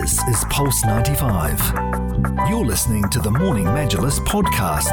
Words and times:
This 0.00 0.22
is 0.22 0.42
Pulse 0.48 0.86
95. 0.86 1.60
You're 2.48 2.64
listening 2.64 3.06
to 3.10 3.18
the 3.18 3.30
Morning 3.30 3.66
Majlis 3.66 4.20
podcast. 4.20 4.90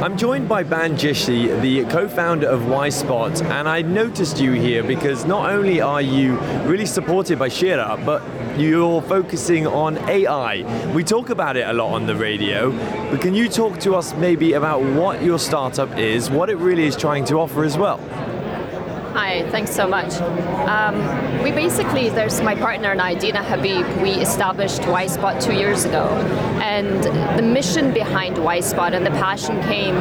I'm 0.00 0.16
joined 0.16 0.48
by 0.48 0.62
Ban 0.62 0.94
Jishi, 0.96 1.60
the 1.60 1.84
co-founder 1.86 2.46
of 2.46 2.60
YSpot, 2.60 3.42
and 3.46 3.68
I 3.68 3.82
noticed 3.82 4.38
you 4.38 4.52
here 4.52 4.84
because 4.84 5.24
not 5.24 5.50
only 5.50 5.80
are 5.80 6.00
you 6.00 6.38
really 6.68 6.86
supported 6.86 7.36
by 7.40 7.48
Sheraa, 7.48 8.06
but 8.06 8.22
you're 8.56 9.02
focusing 9.02 9.66
on 9.66 9.98
AI. 10.08 10.92
We 10.94 11.02
talk 11.02 11.30
about 11.30 11.56
it 11.56 11.66
a 11.66 11.72
lot 11.72 11.94
on 11.94 12.06
the 12.06 12.14
radio, 12.14 12.70
but 13.10 13.20
can 13.20 13.34
you 13.34 13.48
talk 13.48 13.80
to 13.80 13.96
us 13.96 14.14
maybe 14.14 14.52
about 14.52 14.80
what 14.80 15.20
your 15.20 15.40
startup 15.40 15.98
is, 15.98 16.30
what 16.30 16.48
it 16.48 16.58
really 16.58 16.84
is 16.84 16.96
trying 16.96 17.24
to 17.24 17.40
offer 17.40 17.64
as 17.64 17.76
well? 17.76 17.98
Hi, 19.20 19.42
thanks 19.50 19.74
so 19.74 19.88
much. 19.88 20.14
Um, 20.68 21.42
we 21.42 21.50
basically, 21.50 22.08
there's 22.08 22.40
my 22.40 22.54
partner 22.54 22.92
and 22.92 23.02
I, 23.02 23.14
Dina 23.14 23.42
Habib, 23.42 23.84
we 24.00 24.10
established 24.10 24.82
YSpot 24.82 25.42
two 25.42 25.54
years 25.54 25.84
ago. 25.84 26.06
And 26.62 27.02
the 27.36 27.42
mission 27.42 27.92
behind 27.92 28.36
YSpot 28.36 28.92
and 28.92 29.04
the 29.04 29.10
passion 29.10 29.60
came 29.64 29.96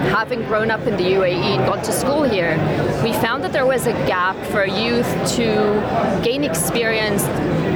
having 0.00 0.44
grown 0.44 0.70
up 0.70 0.86
in 0.86 0.96
the 0.96 1.04
UAE 1.04 1.56
and 1.56 1.66
gone 1.66 1.82
to 1.82 1.92
school 1.92 2.22
here. 2.22 2.56
We 3.02 3.12
found 3.12 3.44
that 3.44 3.52
there 3.52 3.66
was 3.66 3.86
a 3.86 3.92
gap 4.06 4.36
for 4.46 4.64
youth 4.66 5.08
to 5.36 6.20
gain 6.22 6.44
experience, 6.44 7.24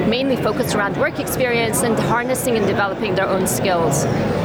mainly 0.09 0.37
focused 0.37 0.75
around 0.75 0.97
work 0.97 1.19
experience 1.19 1.83
and 1.83 1.99
harnessing 1.99 2.57
and 2.57 2.67
developing 2.67 3.15
their 3.15 3.29
own 3.29 3.47
skills. 3.47 4.05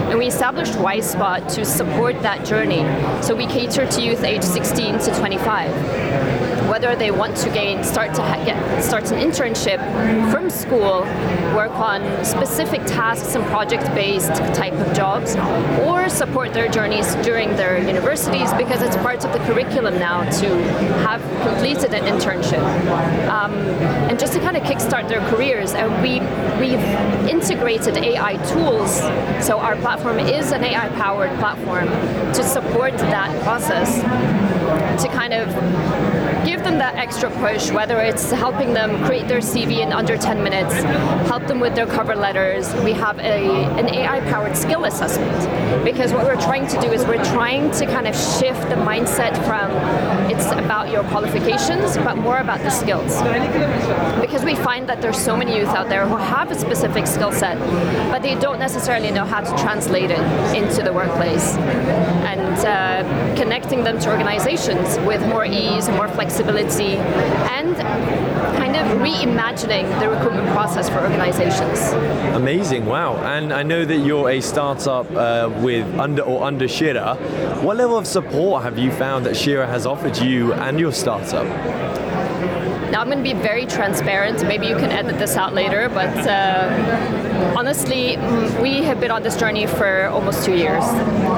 And 0.10 0.18
we 0.18 0.28
established 0.28 0.74
YSpot 0.74 1.54
to 1.56 1.66
support 1.66 2.22
that 2.22 2.46
journey. 2.46 2.84
So 3.22 3.36
we 3.36 3.46
cater 3.46 3.86
to 3.86 4.02
youth 4.02 4.24
age 4.24 4.44
16 4.44 5.00
to 5.00 5.16
25 5.20 6.39
whether 6.80 6.96
they 6.96 7.12
want 7.12 7.36
to 7.36 7.50
gain 7.50 7.84
start 7.84 8.14
to 8.14 8.22
get 8.46 8.82
start 8.82 9.12
an 9.12 9.20
internship 9.20 9.80
from 10.32 10.50
school, 10.50 11.02
work 11.54 11.72
on 11.72 12.00
specific 12.24 12.80
tasks 12.86 13.36
and 13.36 13.44
project-based 13.48 14.34
type 14.56 14.72
of 14.72 14.94
jobs, 14.94 15.36
or 15.86 16.08
support 16.08 16.54
their 16.54 16.70
journeys 16.70 17.16
during 17.16 17.50
their 17.58 17.78
universities 17.86 18.54
because 18.54 18.82
it's 18.82 18.96
part 18.98 19.26
of 19.26 19.34
the 19.34 19.40
curriculum 19.40 20.00
now 20.00 20.24
to 20.40 20.48
have 21.04 21.22
completed 21.46 21.94
an 21.94 22.06
internship, 22.06 22.64
um, 23.28 23.52
and 24.10 24.18
just 24.18 24.32
to 24.32 24.40
kind 24.40 24.56
of 24.56 24.64
kickstart 24.64 25.10
their 25.10 25.22
careers. 25.30 25.74
And 25.74 25.92
we 26.02 26.22
we've 26.62 26.88
integrated 27.28 27.98
AI 27.98 28.38
tools, 28.54 29.02
so 29.46 29.60
our 29.60 29.76
platform 29.76 30.18
is 30.20 30.54
an 30.54 30.64
AI-powered 30.64 31.38
platform 31.40 31.88
to 32.34 32.42
support 32.42 32.94
that 32.98 33.44
process 33.44 34.02
to 35.02 35.08
kind 35.10 35.34
of 35.34 35.48
give 36.46 36.64
them 36.70 36.78
that 36.78 36.96
extra 36.96 37.32
push, 37.32 37.72
whether 37.72 38.00
it's 38.00 38.30
helping 38.32 38.74
them 38.74 39.04
create 39.06 39.28
their 39.28 39.40
CV 39.40 39.80
in 39.80 39.92
under 39.92 40.16
10 40.16 40.44
minutes, 40.44 40.74
help 41.28 41.48
them 41.48 41.60
with 41.60 41.74
their 41.74 41.88
cover 41.88 42.16
letters. 42.16 42.72
We 42.84 42.94
have 42.94 43.18
a, 43.20 43.66
an 43.80 43.88
AI 43.88 44.20
powered 44.32 44.56
skill 44.56 44.86
assessment 44.86 45.84
because 45.84 46.14
what 46.14 46.26
we're 46.26 46.42
trying 46.42 46.68
to 46.68 46.80
do 46.80 46.92
is 46.92 47.04
we're 47.06 47.24
trying 47.26 47.72
to 47.72 47.86
kind 47.88 48.08
of 48.08 48.16
shift 48.16 48.62
the 48.70 48.76
mindset 48.76 49.36
from 49.48 49.72
it's 50.30 50.52
about 50.52 50.90
your 50.90 51.04
qualifications, 51.06 51.98
but 51.98 52.18
more 52.18 52.38
about 52.38 52.60
the 52.60 52.70
skills. 52.70 53.22
Because 54.22 54.44
we 54.44 54.56
find 54.56 54.88
that 54.90 55.02
there's 55.02 55.18
so 55.18 55.36
many 55.36 55.58
youth 55.58 55.70
out 55.70 55.90
there 55.90 56.08
who 56.08 56.18
have 56.18 56.52
a 56.52 56.56
specific 56.56 57.08
skill 57.08 57.32
set, 57.32 57.58
but 58.12 58.22
they 58.22 58.36
don't 58.36 58.60
necessarily 58.60 59.12
know 59.12 59.26
how 59.26 59.42
to 59.42 59.64
translate 59.64 60.12
it 60.12 60.20
into 60.56 60.84
the 60.84 60.94
workplace. 60.94 61.56
And 62.32 62.58
uh, 62.66 63.36
connecting 63.36 63.84
them 63.84 64.00
to 64.00 64.10
organizations 64.10 64.98
with 65.00 65.22
more 65.28 65.46
ease, 65.46 65.90
more 65.90 66.08
flexibility, 66.08 66.98
and 67.58 67.76
kind 68.58 68.76
of 68.76 68.86
reimagining 69.00 69.88
the 70.00 70.10
recruitment 70.10 70.48
process 70.50 70.90
for 70.90 71.00
organizations. 71.00 71.80
Amazing, 72.36 72.86
wow. 72.86 73.16
And 73.18 73.54
I 73.54 73.64
know 73.64 73.86
that 73.86 73.98
you're 73.98 74.30
a 74.30 74.42
startup 74.42 75.10
uh, 75.12 75.50
with 75.62 75.88
under 75.98 76.22
or 76.22 76.44
under 76.44 76.66
Sheraa. 76.66 77.18
What 77.64 77.78
level 77.78 77.98
of 77.98 78.06
support 78.06 78.64
have 78.64 78.78
you 78.78 78.92
found 78.92 79.26
that 79.26 79.34
Sheraa 79.34 79.68
has 79.68 79.86
offered 79.86 80.19
you 80.22 80.54
and 80.54 80.80
your 80.80 80.92
startup? 80.92 81.46
Now 82.92 83.02
I'm 83.02 83.08
going 83.08 83.24
to 83.24 83.24
be 83.24 83.34
very 83.34 83.66
transparent. 83.66 84.42
Maybe 84.48 84.68
you 84.68 84.76
can 84.76 84.92
edit 84.92 85.20
this 85.20 85.36
out 85.38 85.54
later, 85.54 85.90
but 85.90 86.16
uh, 86.28 87.29
honestly, 87.58 88.16
mm, 88.16 88.62
we 88.62 88.84
have 88.84 89.00
been 89.00 89.12
on 89.12 89.24
this 89.24 89.38
journey 89.38 89.66
for 89.66 90.06
almost 90.08 90.46
two 90.46 90.56
years. 90.56 90.84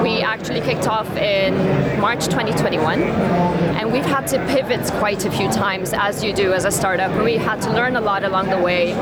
We 0.02 0.20
actually 0.20 0.60
kicked 0.60 0.86
off 0.86 1.08
in 1.16 1.54
March 2.00 2.26
2021, 2.26 3.02
and 3.02 3.92
we've 3.92 4.04
had 4.04 4.26
to 4.28 4.38
pivot 4.46 4.84
quite 4.98 5.24
a 5.24 5.30
few 5.30 5.50
times, 5.50 5.92
as 5.92 6.22
you 6.22 6.32
do 6.32 6.52
as 6.52 6.64
a 6.64 6.70
startup. 6.70 7.10
We 7.24 7.36
had 7.36 7.60
to 7.62 7.70
learn 7.72 7.96
a 7.96 8.00
lot 8.00 8.24
along 8.24 8.50
the 8.50 8.58
way. 8.58 8.94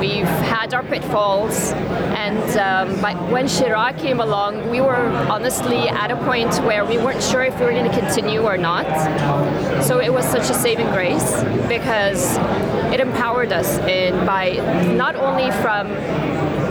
We've 0.00 0.34
had 0.50 0.74
our 0.74 0.82
pitfalls, 0.82 1.72
and 1.72 2.58
um, 2.58 3.00
but 3.00 3.16
when 3.30 3.46
Sheraa 3.46 3.98
came 3.98 4.20
along, 4.20 4.70
we 4.70 4.80
were 4.80 5.06
honestly 5.30 5.88
at 5.88 6.10
a 6.10 6.16
point 6.24 6.54
where 6.64 6.84
we 6.84 6.98
weren't 6.98 7.22
sure 7.22 7.42
if 7.42 7.58
we 7.58 7.66
were 7.66 7.72
going 7.72 7.90
to 7.90 7.98
continue 7.98 8.42
or 8.42 8.56
not. 8.56 8.86
So 9.82 10.00
it 10.00 10.12
was 10.12 10.24
such 10.24 10.50
a 10.50 10.54
saving 10.54 10.88
grace 10.90 11.42
because 11.68 12.36
it 12.92 13.00
empowered 13.00 13.52
us 13.52 13.78
in 13.78 14.24
by 14.24 14.52
not 14.96 15.16
only 15.16 15.50
from 15.62 15.88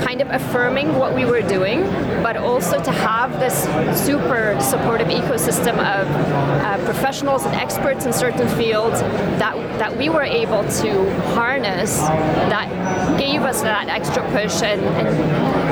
kind 0.01 0.21
of 0.21 0.29
affirming 0.29 0.95
what 0.97 1.13
we 1.13 1.25
were 1.25 1.41
doing, 1.41 1.81
but 2.21 2.37
also 2.37 2.81
to 2.83 2.91
have 2.91 3.39
this 3.39 3.63
super 4.05 4.57
supportive 4.59 5.07
ecosystem 5.07 5.73
of 5.73 6.07
uh, 6.09 6.83
professionals 6.85 7.45
and 7.45 7.55
experts 7.55 8.05
in 8.05 8.13
certain 8.13 8.47
fields 8.57 8.99
that 9.39 9.55
that 9.77 9.95
we 9.97 10.09
were 10.09 10.23
able 10.23 10.63
to 10.69 11.11
harness 11.33 11.97
that 11.99 12.69
gave 13.17 13.41
us 13.41 13.61
that 13.61 13.89
extra 13.89 14.23
push 14.31 14.61
and, 14.61 14.81
and, 14.81 15.07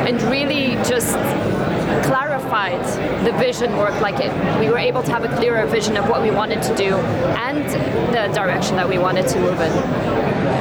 and 0.07 0.21
really 0.23 0.75
just 0.83 1.15
clarified 2.03 2.83
the 3.25 3.31
vision 3.33 3.75
work 3.77 3.99
like 4.01 4.19
it 4.19 4.31
we 4.59 4.69
were 4.69 4.77
able 4.77 5.03
to 5.03 5.11
have 5.11 5.23
a 5.23 5.35
clearer 5.35 5.65
vision 5.67 5.97
of 5.97 6.07
what 6.09 6.21
we 6.21 6.31
wanted 6.31 6.61
to 6.61 6.75
do 6.75 6.95
and 6.95 7.65
the 8.13 8.33
direction 8.33 8.75
that 8.75 8.87
we 8.87 8.97
wanted 8.97 9.27
to 9.27 9.39
move 9.39 9.59
in. 9.59 9.71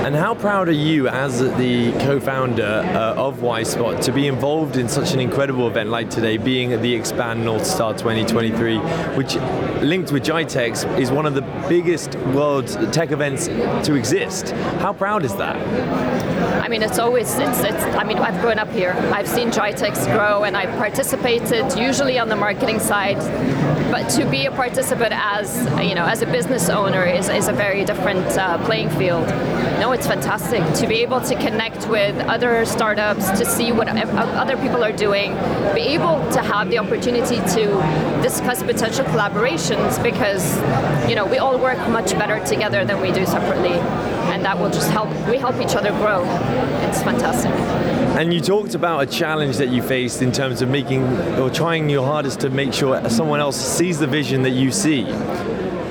And 0.04 0.16
how 0.16 0.34
proud 0.34 0.68
are 0.68 0.72
you 0.72 1.08
as 1.08 1.38
the 1.38 1.92
co-founder 2.04 2.62
uh, 2.62 3.14
of 3.14 3.38
YSpot 3.38 4.02
to 4.02 4.12
be 4.12 4.26
involved 4.26 4.76
in 4.76 4.88
such 4.88 5.12
an 5.12 5.20
incredible 5.20 5.68
event 5.68 5.90
like 5.90 6.10
today 6.10 6.36
being 6.36 6.72
at 6.72 6.82
the 6.82 6.92
expand 6.92 7.44
north 7.44 7.64
star 7.64 7.92
2023 7.92 8.78
which 9.16 9.36
linked 9.82 10.10
with 10.12 10.24
GITEX 10.24 10.98
is 10.98 11.10
one 11.10 11.26
of 11.26 11.34
the 11.34 11.42
biggest 11.68 12.14
world 12.34 12.66
tech 12.92 13.10
events 13.12 13.46
to 13.46 13.94
exist? 13.94 14.50
How 14.80 14.92
proud 14.92 15.24
is 15.24 15.34
that? 15.36 15.56
I 16.62 16.68
mean, 16.68 16.82
it's 16.82 16.98
always, 16.98 17.38
it's, 17.38 17.60
it's, 17.60 17.84
I 17.96 18.04
mean, 18.04 18.18
I've 18.18 18.40
grown 18.40 18.58
up 18.58 18.70
here. 18.70 18.92
I've 19.12 19.28
seen 19.28 19.50
GITEX 19.50 20.06
grow 20.06 20.44
and 20.44 20.56
I've 20.56 20.76
participated 21.16 21.78
usually 21.78 22.18
on 22.18 22.28
the 22.28 22.36
marketing 22.36 22.80
side. 22.80 23.18
But 23.90 24.08
to 24.10 24.24
be 24.24 24.46
a 24.46 24.50
participant 24.50 25.12
as, 25.12 25.66
you 25.86 25.94
know, 25.94 26.06
as 26.06 26.22
a 26.22 26.26
business 26.26 26.70
owner 26.70 27.04
is, 27.04 27.28
is 27.28 27.48
a 27.48 27.52
very 27.52 27.84
different 27.84 28.26
uh, 28.38 28.64
playing 28.64 28.88
field. 28.90 29.26
No, 29.78 29.92
it's 29.92 30.06
fantastic 30.06 30.62
to 30.80 30.86
be 30.86 31.02
able 31.02 31.20
to 31.20 31.34
connect 31.34 31.86
with 31.88 32.16
other 32.26 32.64
startups, 32.64 33.30
to 33.38 33.44
see 33.44 33.72
what 33.72 33.88
other 33.88 34.56
people 34.56 34.82
are 34.82 34.92
doing, 34.92 35.34
be 35.74 35.82
able 35.82 36.18
to 36.32 36.40
have 36.40 36.70
the 36.70 36.78
opportunity 36.78 37.36
to 37.36 37.66
discuss 38.22 38.62
potential 38.62 39.04
collaborations 39.06 40.02
because, 40.02 40.56
you 41.08 41.14
know, 41.14 41.26
we 41.26 41.38
all 41.38 41.58
work 41.58 41.78
much 41.88 42.12
better 42.12 42.42
together 42.46 42.84
than 42.84 43.00
we 43.00 43.12
do 43.12 43.26
separately. 43.26 43.78
And 44.30 44.44
that 44.44 44.58
will 44.58 44.70
just 44.70 44.90
help, 44.90 45.08
we 45.28 45.38
help 45.38 45.60
each 45.60 45.74
other 45.74 45.90
grow. 45.90 46.24
It's 46.88 47.02
fantastic. 47.02 47.52
And 48.18 48.32
you 48.32 48.40
talked 48.40 48.74
about 48.74 49.02
a 49.02 49.06
challenge 49.06 49.56
that 49.56 49.68
you 49.68 49.82
faced 49.82 50.22
in 50.22 50.32
terms 50.32 50.62
of 50.62 50.68
making 50.68 51.02
or 51.38 51.50
trying 51.50 51.88
your 51.88 52.04
hardest 52.04 52.40
to 52.40 52.50
make 52.50 52.72
sure 52.72 53.08
someone 53.08 53.40
else 53.40 53.56
sees 53.56 53.98
the 53.98 54.06
vision 54.06 54.42
that 54.42 54.50
you 54.50 54.70
see. 54.70 55.06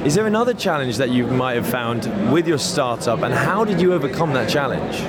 Is 0.06 0.16
there 0.16 0.26
another 0.26 0.54
challenge 0.54 0.98
that 0.98 1.10
you 1.10 1.28
might 1.28 1.54
have 1.54 1.68
found 1.68 2.06
with 2.34 2.48
your 2.48 2.58
startup, 2.58 3.22
and 3.22 3.34
how 3.34 3.64
did 3.64 3.80
you 3.80 3.94
overcome 3.94 4.34
that 4.34 4.50
challenge? 4.50 5.00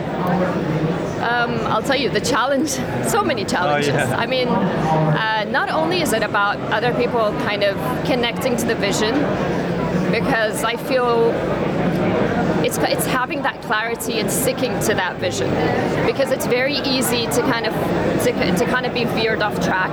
Um, 1.22 1.52
I'll 1.66 1.82
tell 1.82 1.96
you 1.96 2.10
the 2.10 2.20
challenge. 2.20 2.72
So 3.08 3.22
many 3.22 3.44
challenges. 3.44 3.90
Oh, 3.90 3.96
yeah. 3.96 4.16
I 4.16 4.26
mean, 4.26 4.48
uh, 4.48 5.44
not 5.50 5.70
only 5.70 6.02
is 6.02 6.12
it 6.12 6.22
about 6.22 6.58
other 6.72 6.94
people 6.94 7.32
kind 7.46 7.62
of 7.62 7.76
connecting 8.04 8.56
to 8.56 8.66
the 8.66 8.74
vision, 8.74 9.14
because 10.10 10.62
I 10.64 10.76
feel 10.76 11.32
it's, 12.64 12.78
it's 12.78 13.06
having 13.06 13.42
that 13.42 13.60
clarity 13.62 14.20
and 14.20 14.30
sticking 14.30 14.78
to 14.80 14.94
that 14.94 15.16
vision 15.16 15.50
because 16.06 16.30
it's 16.30 16.46
very 16.46 16.76
easy 16.76 17.26
to 17.26 17.40
kind 17.42 17.66
of 17.66 17.74
to, 18.24 18.32
to 18.56 18.64
kind 18.66 18.86
of 18.86 18.94
be 18.94 19.04
veered 19.04 19.42
off 19.42 19.54
track 19.64 19.90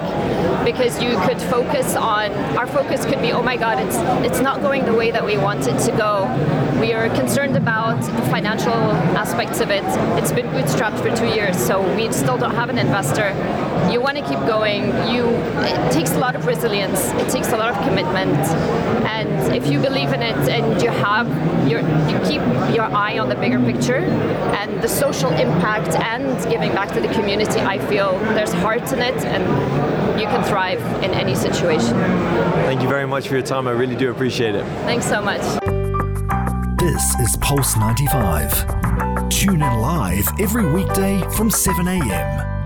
because 0.65 1.01
you 1.01 1.17
could 1.21 1.41
focus 1.43 1.95
on 1.95 2.31
our 2.57 2.67
focus 2.67 3.05
could 3.05 3.21
be 3.21 3.31
oh 3.31 3.41
my 3.41 3.57
god 3.57 3.79
it's 3.79 3.97
it's 4.29 4.39
not 4.39 4.61
going 4.61 4.85
the 4.85 4.93
way 4.93 5.11
that 5.11 5.25
we 5.25 5.37
want 5.37 5.67
it 5.67 5.77
to 5.79 5.91
go. 5.97 6.25
We 6.79 6.93
are 6.93 7.09
concerned 7.15 7.55
about 7.57 8.01
the 8.01 8.21
financial 8.29 8.73
aspects 9.17 9.59
of 9.59 9.69
it. 9.69 9.83
It's 10.19 10.31
been 10.31 10.47
bootstrapped 10.47 10.99
for 11.01 11.15
two 11.15 11.27
years 11.27 11.57
so 11.57 11.81
we 11.95 12.11
still 12.11 12.37
don't 12.37 12.55
have 12.55 12.69
an 12.69 12.77
investor. 12.77 13.29
You 13.91 14.01
want 14.01 14.17
to 14.17 14.23
keep 14.23 14.39
going. 14.47 14.83
You 15.11 15.25
it 15.73 15.91
takes 15.91 16.11
a 16.11 16.19
lot 16.19 16.35
of 16.35 16.45
resilience. 16.45 16.99
It 17.21 17.29
takes 17.29 17.49
a 17.49 17.57
lot 17.57 17.75
of 17.75 17.83
commitment. 17.87 18.37
And 19.05 19.55
if 19.55 19.67
you 19.67 19.79
believe 19.79 20.13
in 20.13 20.21
it 20.21 20.37
and 20.49 20.81
you 20.81 20.89
have 20.89 21.27
your 21.69 21.81
you 22.11 22.17
keep 22.29 22.41
your 22.73 22.85
eye 22.85 23.17
on 23.19 23.29
the 23.29 23.35
bigger 23.35 23.59
picture 23.59 23.95
and 23.95 24.81
the 24.81 24.87
social 24.87 25.31
impact 25.31 25.95
and 25.95 26.51
giving 26.51 26.71
back 26.73 26.91
to 26.93 27.01
the 27.01 27.07
community, 27.09 27.59
I 27.59 27.79
feel 27.87 28.17
there's 28.35 28.53
heart 28.53 28.91
in 28.91 28.99
it 28.99 29.15
and 29.25 30.19
you 30.19 30.27
can 30.27 30.43
thrive 30.43 30.81
in 31.03 31.11
any 31.11 31.35
situation. 31.35 31.93
Thank 32.65 32.81
you 32.81 32.89
very 32.89 33.07
much 33.07 33.27
for 33.27 33.35
your 33.35 33.43
time. 33.43 33.67
I 33.67 33.71
really 33.71 33.95
do 33.95 34.11
appreciate 34.11 34.55
it. 34.55 34.65
Thanks 34.83 35.05
so 35.05 35.21
much. 35.21 35.41
This 36.79 37.19
is 37.19 37.37
Pulse 37.37 37.77
95. 37.77 39.29
Tune 39.29 39.61
in 39.61 39.73
live 39.79 40.27
every 40.39 40.65
weekday 40.65 41.21
from 41.35 41.49
7 41.49 41.87
a.m. 41.87 42.58